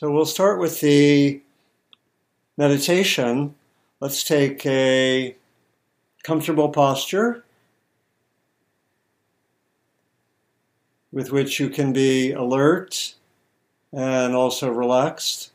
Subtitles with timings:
[0.00, 1.42] So we'll start with the
[2.56, 3.54] meditation.
[4.00, 5.36] Let's take a
[6.22, 7.44] comfortable posture
[11.12, 13.14] with which you can be alert
[13.92, 15.52] and also relaxed.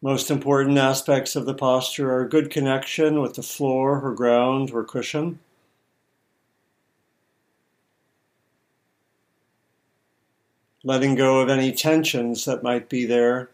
[0.00, 4.84] Most important aspects of the posture are good connection with the floor or ground or
[4.84, 5.38] cushion.
[10.84, 13.50] Letting go of any tensions that might be there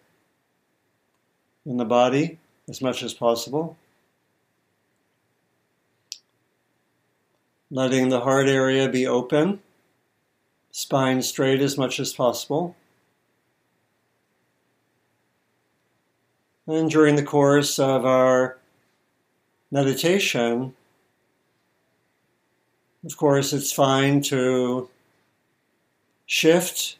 [1.64, 2.38] in the body
[2.68, 3.76] as much as possible.
[7.70, 9.60] Letting the heart area be open,
[10.70, 12.76] spine straight as much as possible.
[16.66, 18.58] And during the course of our
[19.70, 20.74] meditation,
[23.04, 24.88] of course, it's fine to
[26.24, 26.96] shift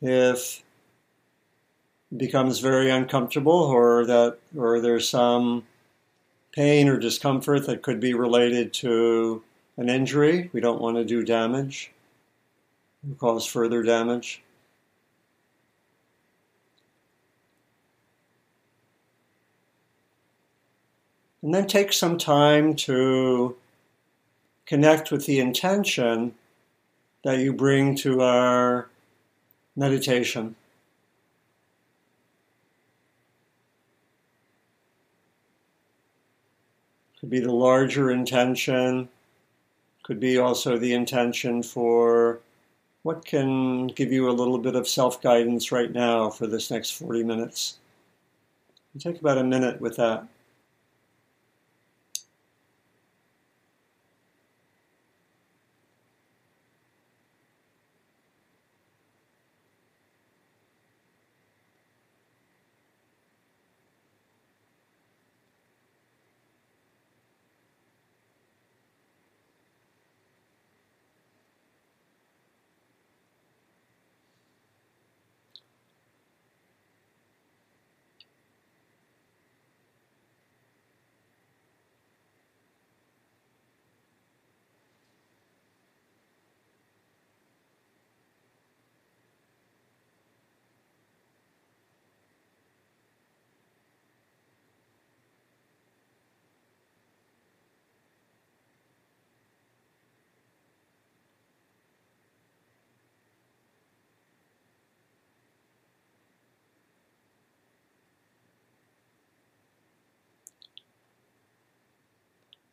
[0.00, 0.62] if
[2.12, 5.64] it becomes very uncomfortable or that or there's some
[6.52, 9.42] pain or discomfort that could be related to
[9.76, 10.48] an injury.
[10.52, 11.92] We don't want to do damage,
[13.18, 14.42] cause further damage.
[21.42, 23.54] And then take some time to
[24.64, 26.34] connect with the intention
[27.22, 28.88] that you bring to our
[29.76, 30.56] meditation.
[37.20, 39.08] Could be the larger intention,
[40.02, 42.40] could be also the intention for
[43.02, 46.90] what can give you a little bit of self guidance right now for this next
[46.90, 47.78] 40 minutes.
[48.98, 50.26] take about a minute with that.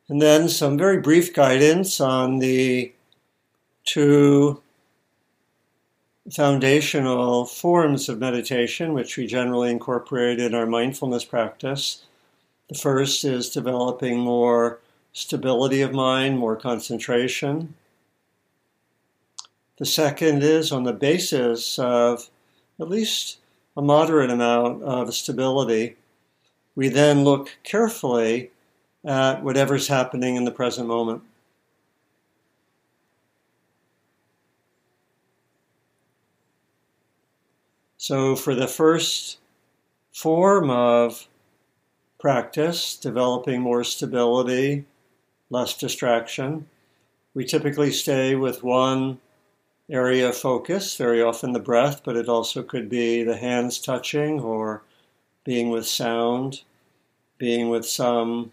[0.10, 2.94] And then some very brief guidance on the
[3.86, 4.62] two
[6.32, 12.04] foundational forms of meditation, which we generally incorporate in our mindfulness practice.
[12.70, 14.80] The first is developing more
[15.12, 17.76] stability of mind, more concentration.
[19.78, 22.30] The second is on the basis of
[22.80, 23.40] at least
[23.76, 25.98] a moderate amount of stability.
[26.76, 28.52] We then look carefully
[29.06, 31.24] at whatever's happening in the present moment.
[37.98, 39.38] So, for the first
[40.12, 41.28] form of
[42.20, 44.86] practice, developing more stability,
[45.50, 46.68] less distraction,
[47.34, 49.20] we typically stay with one
[49.90, 54.40] area of focus, very often the breath, but it also could be the hands touching
[54.40, 54.84] or
[55.44, 56.64] being with sound,
[57.38, 58.52] being with some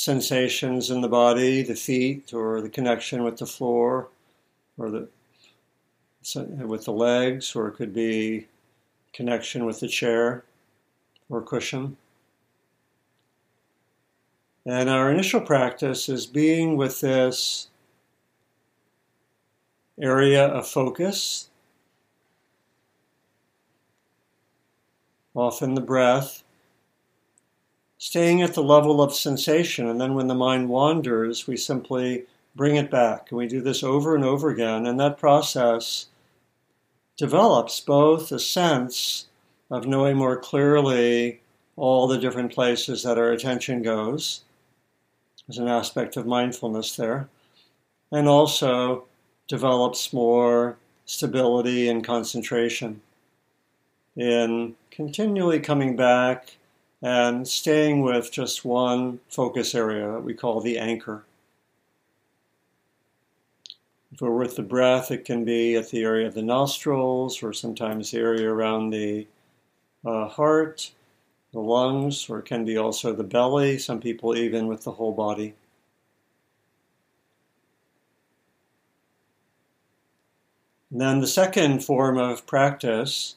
[0.00, 4.08] sensations in the body, the feet, or the connection with the floor,
[4.78, 5.06] or the
[6.64, 8.46] with the legs, or it could be
[9.12, 10.42] connection with the chair
[11.28, 11.98] or cushion.
[14.64, 17.68] And our initial practice is being with this
[20.00, 21.50] area of focus,
[25.34, 26.42] often the breath,
[28.00, 29.86] staying at the level of sensation.
[29.86, 32.24] And then when the mind wanders, we simply
[32.56, 33.30] bring it back.
[33.30, 34.86] And we do this over and over again.
[34.86, 36.06] And that process
[37.18, 39.26] develops both a sense
[39.70, 41.42] of knowing more clearly
[41.76, 44.44] all the different places that our attention goes.
[45.46, 47.28] There's an aspect of mindfulness there.
[48.10, 49.04] And also
[49.46, 53.02] develops more stability and concentration
[54.16, 56.56] in continually coming back
[57.02, 61.24] and staying with just one focus area that we call the anchor.
[64.12, 67.52] If we're with the breath, it can be at the area of the nostrils or
[67.52, 69.26] sometimes the area around the
[70.04, 70.90] uh, heart,
[71.52, 75.12] the lungs, or it can be also the belly, some people even with the whole
[75.12, 75.54] body.
[80.90, 83.36] And then the second form of practice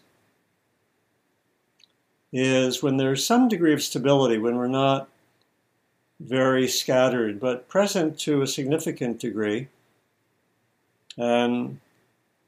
[2.34, 5.08] is when there's some degree of stability, when we're not
[6.20, 9.68] very scattered, but present to a significant degree.
[11.16, 11.80] And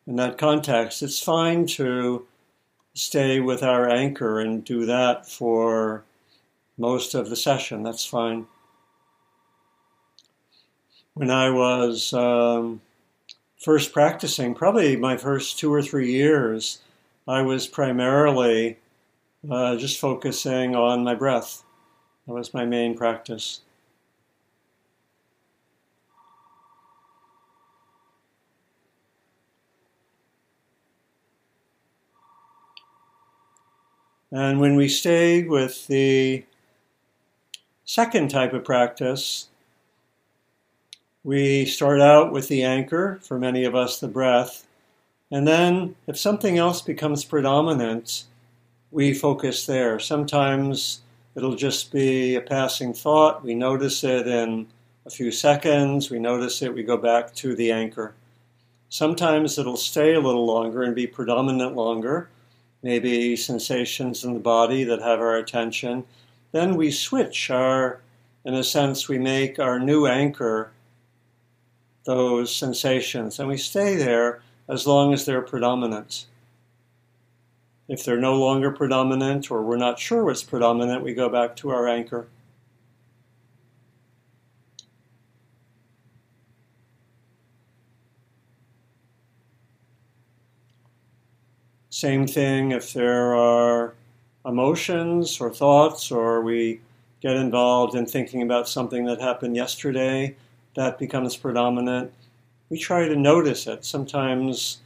[0.08, 2.26] in that context, it's fine to
[2.96, 6.04] stay with our anchor and do that for
[6.78, 7.84] most of the session.
[7.84, 8.48] That's fine.
[11.14, 12.82] When I was um,
[13.58, 16.80] first practicing, probably my first two or three years,
[17.28, 18.78] I was primarily
[19.50, 21.64] uh, just focusing on my breath.
[22.28, 23.62] That was my main practice.
[34.32, 36.44] And when we stay with the
[37.86, 39.48] second type of practice,
[41.24, 44.68] we start out with the anchor, for many of us, the breath.
[45.32, 48.26] And then, if something else becomes predominant,
[48.92, 50.00] we focus there.
[50.00, 51.02] Sometimes
[51.36, 53.44] it'll just be a passing thought.
[53.44, 54.68] We notice it in
[55.06, 56.10] a few seconds.
[56.10, 58.16] We notice it, we go back to the anchor.
[58.90, 62.30] Sometimes it'll stay a little longer and be predominant longer
[62.86, 66.04] maybe sensations in the body that have our attention.
[66.52, 68.00] Then we switch our,
[68.46, 70.72] in a sense, we make our new anchor
[72.06, 76.28] those sensations, and we stay there as long as they're predominant.
[77.88, 81.70] If they're no longer predominant or we're not sure what's predominant, we go back to
[81.70, 82.28] our anchor.
[91.90, 93.94] Same thing if there are
[94.46, 96.82] emotions or thoughts, or we
[97.22, 100.36] get involved in thinking about something that happened yesterday,
[100.76, 102.12] that becomes predominant.
[102.70, 103.86] We try to notice it.
[103.86, 104.80] Sometimes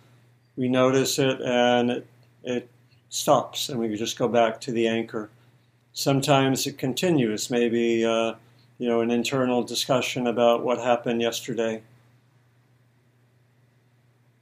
[0.55, 2.07] we notice it and it,
[2.43, 2.69] it
[3.09, 5.29] stops, and we just go back to the anchor.
[5.93, 8.33] Sometimes it continues, maybe uh,
[8.77, 11.81] you know an internal discussion about what happened yesterday.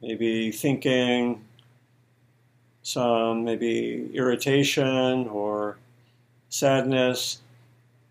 [0.02, 1.44] Maybe thinking
[2.84, 5.78] some maybe irritation or
[6.50, 7.42] sadness.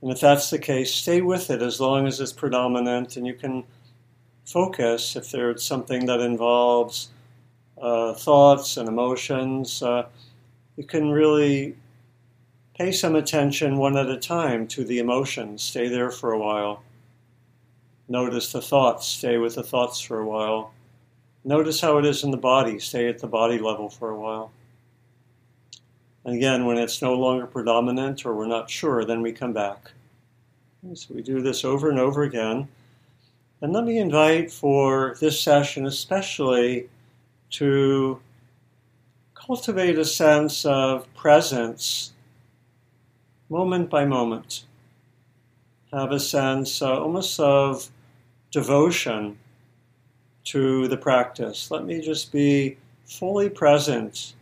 [0.03, 3.33] And if that's the case, stay with it as long as it's predominant and you
[3.33, 3.65] can
[4.45, 7.09] focus if there's something that involves
[7.81, 9.83] uh, thoughts and emotions.
[9.83, 10.07] Uh,
[10.77, 11.77] you can really
[12.77, 15.63] pay some attention one at a time to the emotions.
[15.63, 16.83] Stay there for a while.
[18.09, 19.07] Notice the thoughts.
[19.07, 20.73] Stay with the thoughts for a while.
[21.45, 22.79] Notice how it is in the body.
[22.79, 24.53] Stay at the body level for a while.
[26.25, 29.93] And again, when it's no longer predominant or we're not sure, then we come back.
[30.95, 32.69] So we do this over and over again.
[33.61, 36.89] And let me invite for this session, especially,
[37.51, 38.21] to
[39.47, 42.13] cultivate a sense of presence
[43.49, 44.65] moment by moment.
[45.93, 47.89] Have a sense uh, almost of
[48.51, 49.39] devotion
[50.45, 51.71] to the practice.
[51.71, 54.35] Let me just be fully present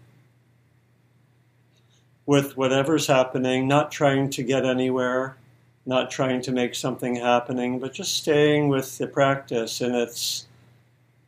[2.24, 5.36] with whatever's happening, not trying to get anywhere,
[5.84, 10.46] not trying to make something happening, but just staying with the practice in its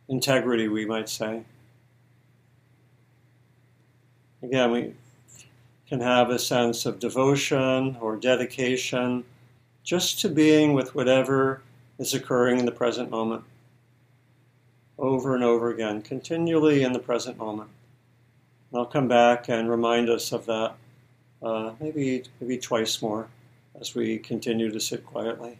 [0.09, 1.45] integrity, we might say.
[4.47, 4.95] Again, we
[5.88, 9.25] can have a sense of devotion or dedication
[9.83, 11.62] just to being with whatever
[11.99, 13.43] is occurring in the present moment.
[15.00, 17.71] Over and over again, continually in the present moment.
[18.73, 20.76] I'll come back and remind us of that
[21.43, 23.26] uh, maybe maybe twice more
[23.81, 25.59] as we continue to sit quietly.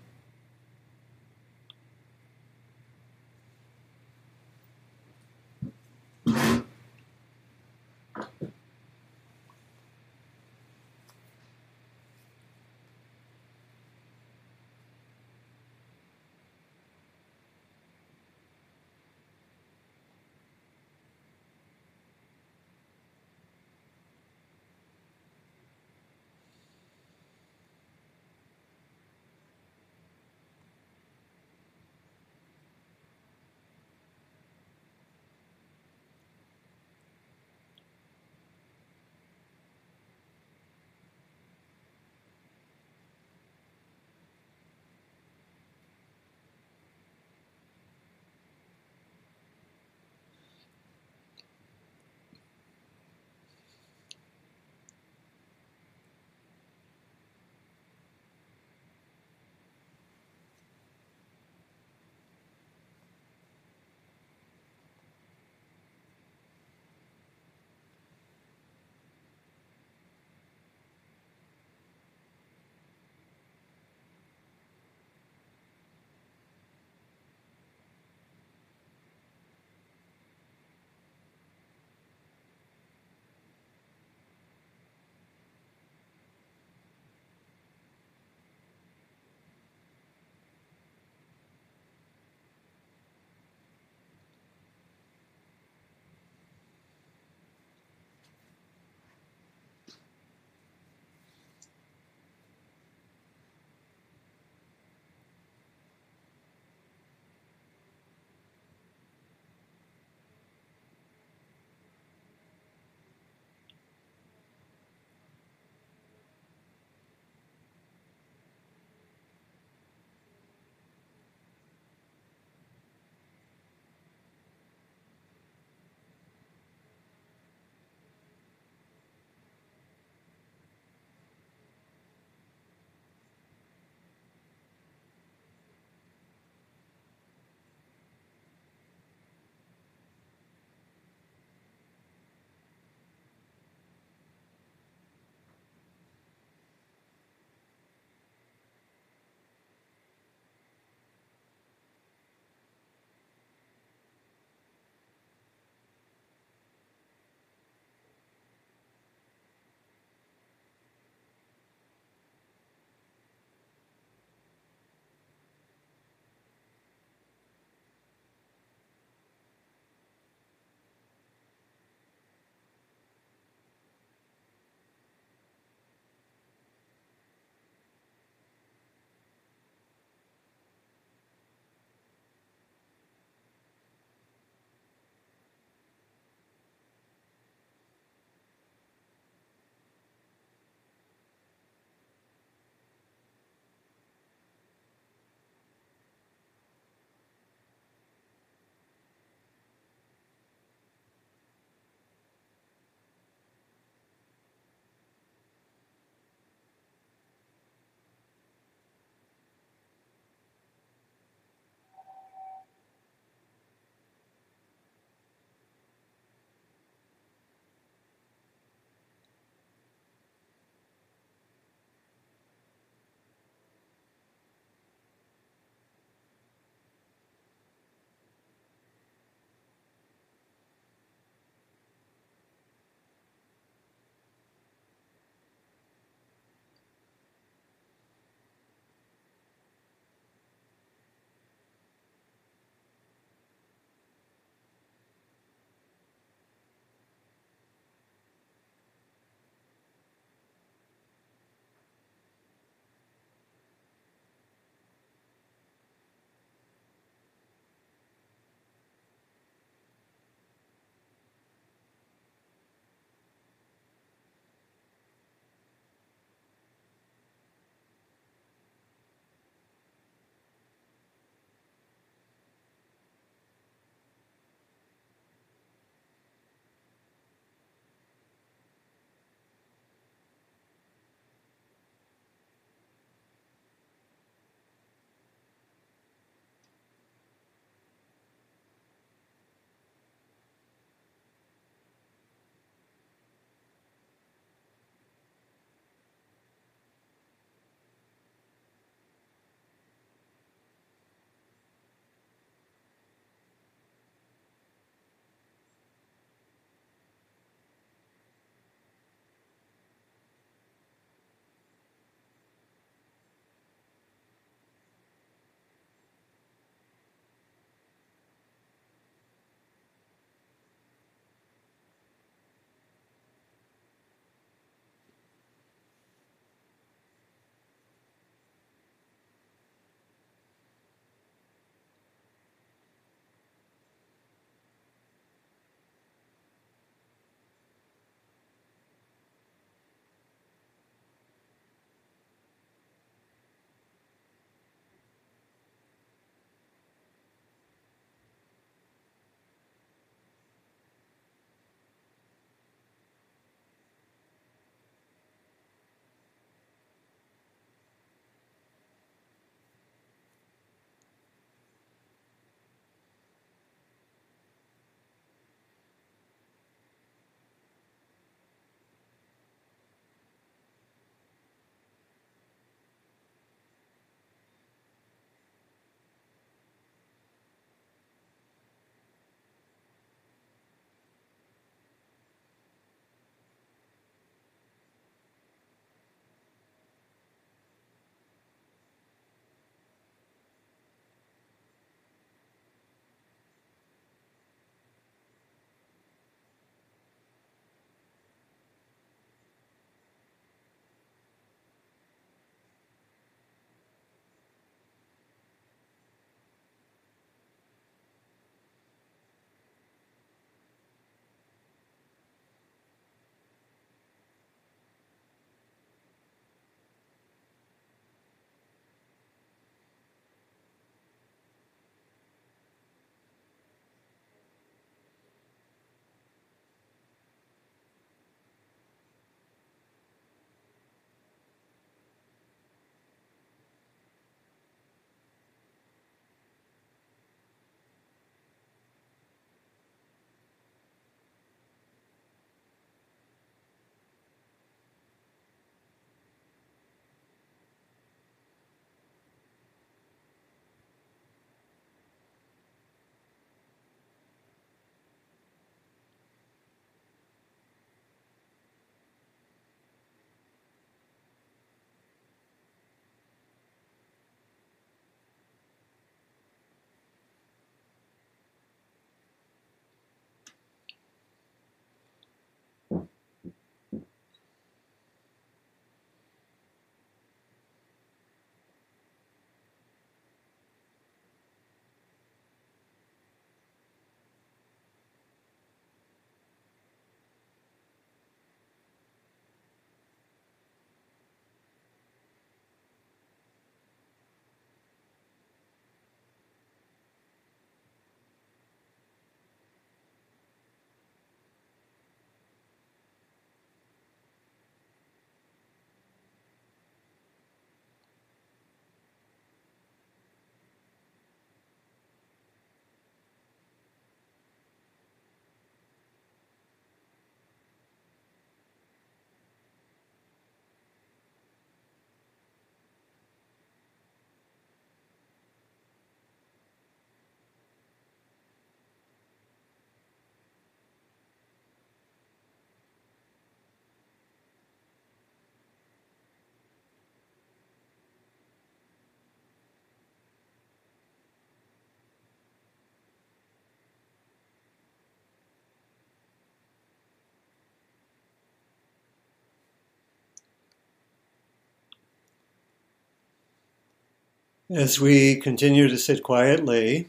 [554.69, 557.09] As we continue to sit quietly,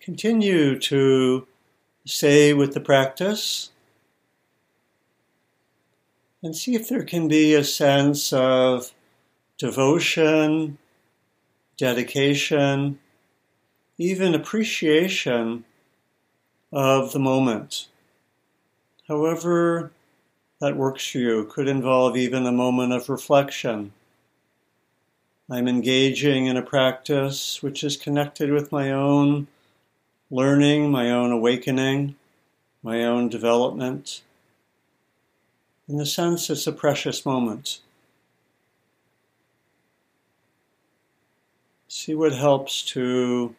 [0.00, 1.46] continue to
[2.06, 3.72] stay with the practice
[6.42, 8.94] and see if there can be a sense of
[9.58, 10.78] devotion,
[11.76, 12.98] dedication,
[13.98, 15.66] even appreciation
[16.72, 17.88] of the moment.
[19.08, 19.92] However,
[20.58, 23.92] that works for you could involve even a moment of reflection
[25.50, 29.46] I'm engaging in a practice which is connected with my own
[30.30, 32.16] learning, my own awakening,
[32.82, 34.22] my own development.
[35.86, 37.80] In the sense, it's a precious moment.
[41.88, 43.54] See what helps to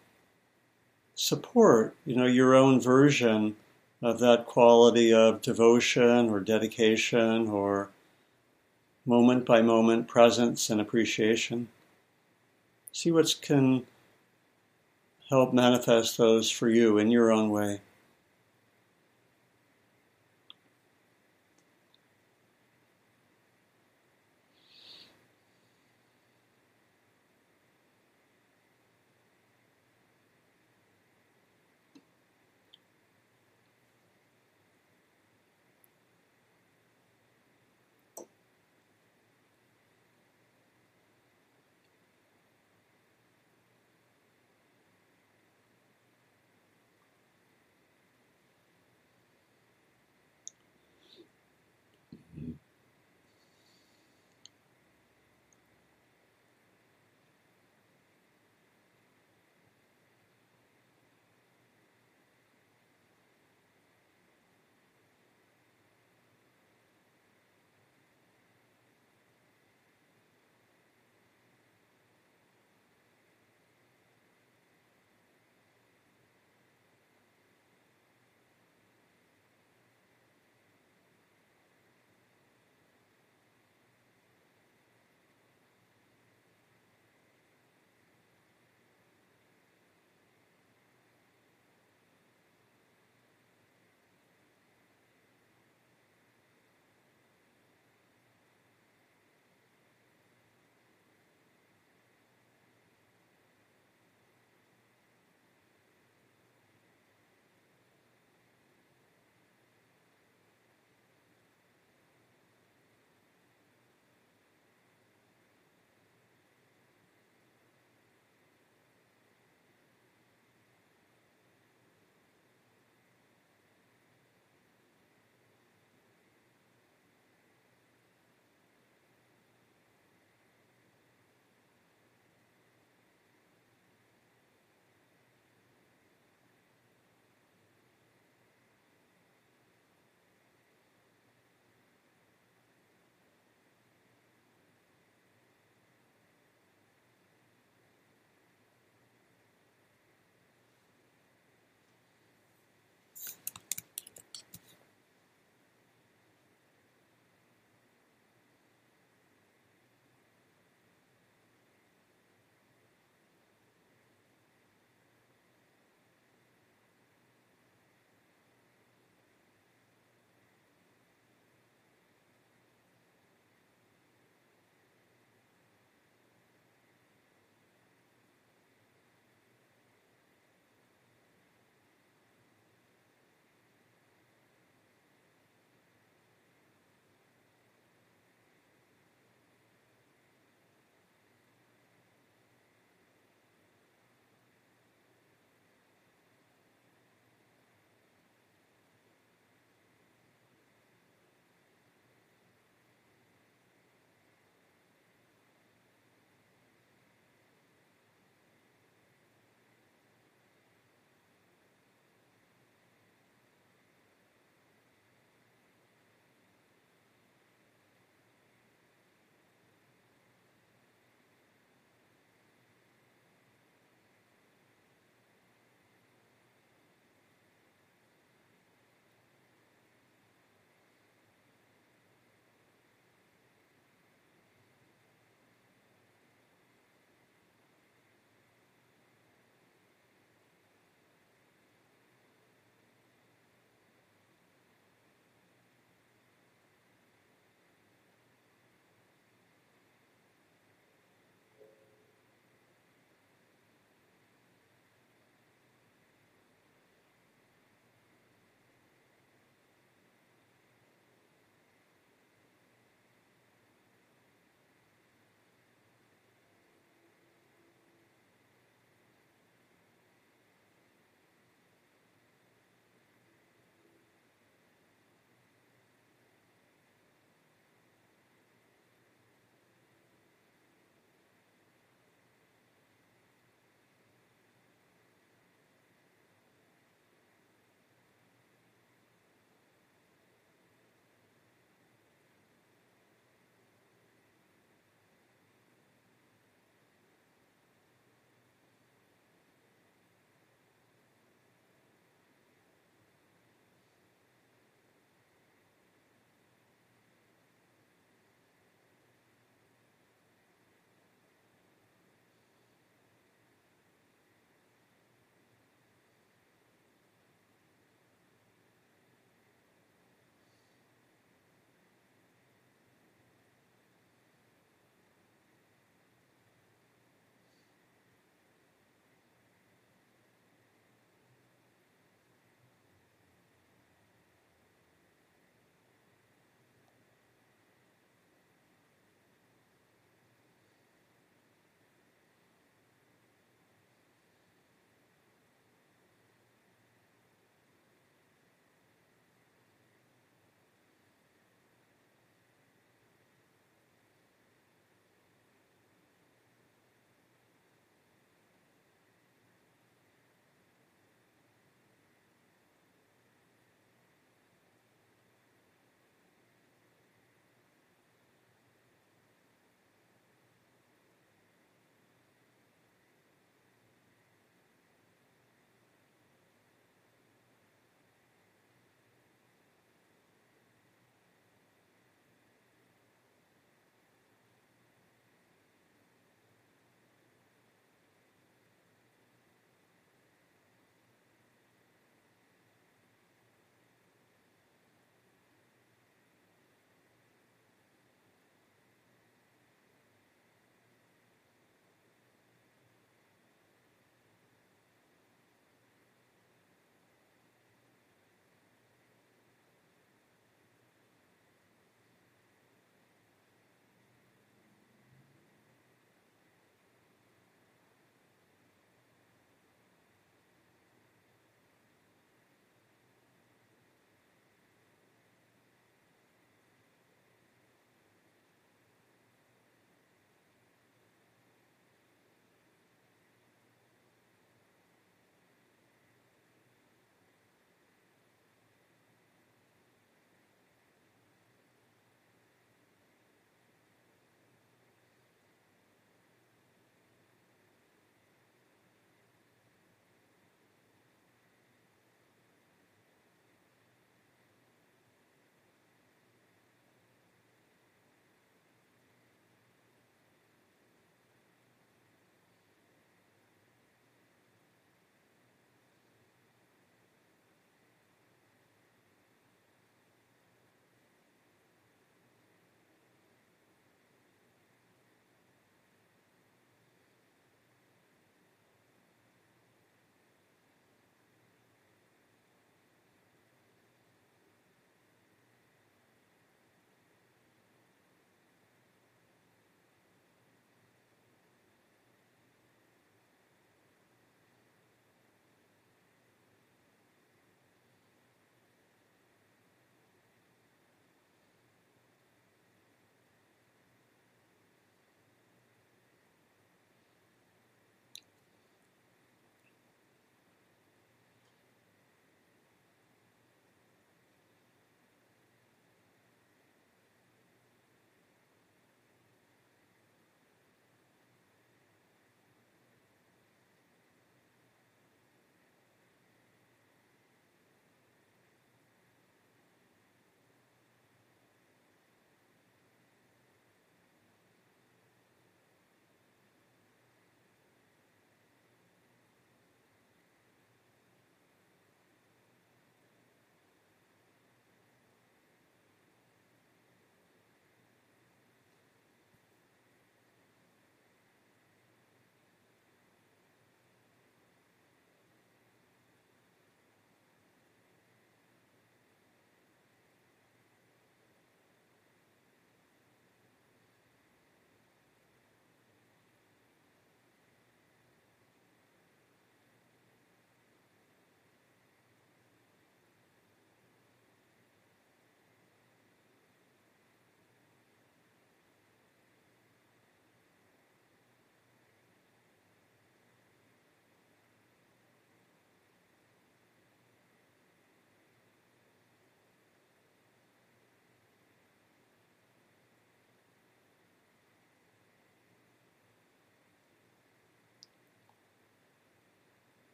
[1.13, 3.57] support, you know, your own version
[4.01, 7.89] of that quality of devotion or dedication or
[9.05, 11.67] moment by moment presence and appreciation.
[12.95, 13.86] See what can
[15.29, 17.81] help manifest those for you in your own way.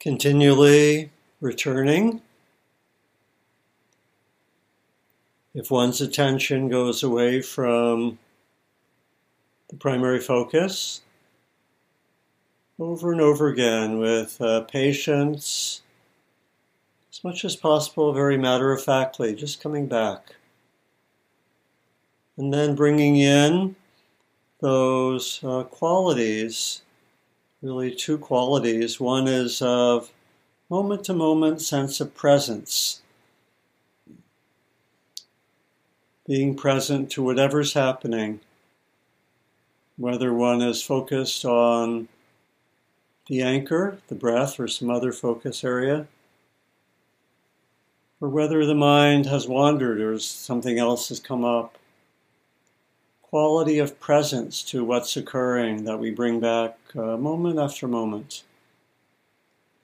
[0.00, 2.22] Continually returning.
[5.54, 8.18] If one's attention goes away from
[9.68, 11.00] the primary focus,
[12.78, 15.80] over and over again with uh, patience,
[17.10, 20.34] as much as possible, very matter of factly, just coming back.
[22.36, 23.76] And then bringing in
[24.60, 26.82] those uh, qualities,
[27.62, 29.00] really two qualities.
[29.00, 30.12] One is of
[30.68, 33.00] moment to moment sense of presence,
[36.26, 38.40] being present to whatever's happening,
[39.96, 42.08] whether one is focused on
[43.28, 46.06] the anchor, the breath, or some other focus area,
[48.20, 51.78] or whether the mind has wandered or something else has come up
[53.30, 58.44] quality of presence to what's occurring that we bring back uh, moment after moment.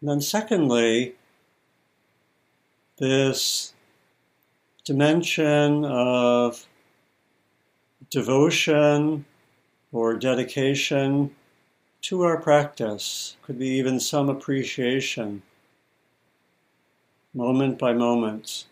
[0.00, 1.14] And then, secondly,
[2.98, 3.74] this
[4.84, 6.66] dimension of
[8.10, 9.24] devotion
[9.92, 11.30] or dedication
[12.02, 15.42] to our practice, could be even some appreciation,
[17.32, 18.64] moment by moment,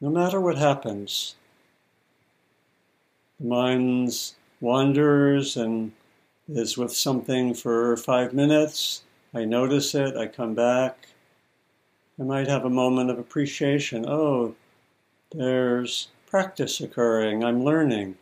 [0.00, 1.34] no matter what happens.
[3.42, 5.90] The mind wanders and
[6.48, 9.02] is with something for five minutes.
[9.34, 11.08] I notice it, I come back.
[12.20, 14.06] I might have a moment of appreciation.
[14.06, 14.54] Oh,
[15.32, 17.42] there's practice occurring.
[17.42, 18.16] I'm learning.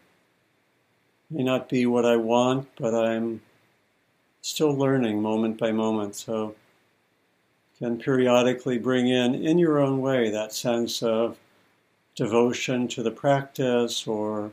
[1.29, 3.43] May not be what I want, but I'm
[4.41, 6.17] still learning moment by moment.
[6.17, 6.55] So
[7.79, 11.37] can periodically bring in, in your own way, that sense of
[12.15, 14.53] devotion to the practice or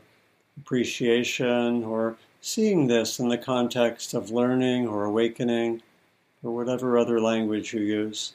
[0.60, 5.82] appreciation or seeing this in the context of learning or awakening
[6.42, 8.32] or whatever other language you use.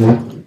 [0.00, 0.39] Né?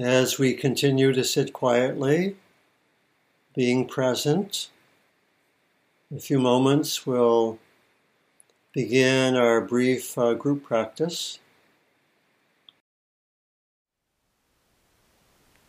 [0.00, 2.36] As we continue to sit quietly,
[3.54, 4.70] being present,
[6.10, 7.58] a few moments we'll
[8.72, 11.38] begin our brief uh, group practice.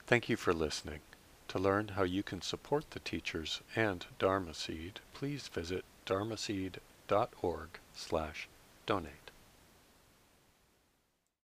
[0.08, 1.02] Thank you for listening.
[1.50, 8.48] To learn how you can support the teachers and Dharma Seed, please visit dharmaseed.org slash
[8.86, 9.21] donate.